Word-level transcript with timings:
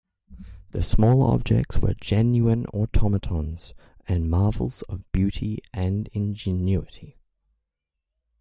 The 0.71 0.81
smaller 0.81 1.31
objects 1.31 1.77
were 1.77 1.93
genuine 1.93 2.65
automatons, 2.73 3.75
and 4.07 4.31
marvels 4.31 4.81
of 4.89 5.03
beauty 5.11 5.59
and 5.75 6.07
ingenuity. 6.13 7.19